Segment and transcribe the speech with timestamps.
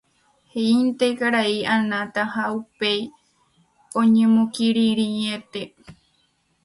[0.51, 3.01] he'ínte karai Anata ha upéi
[4.01, 5.61] oñemokirirĩete.